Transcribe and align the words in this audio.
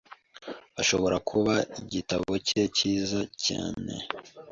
ashobora 0.81 1.17
kuba 1.29 1.53
igitabo 1.81 2.31
cye 2.47 2.61
cyiza 2.75 3.19
cyane 3.45 3.93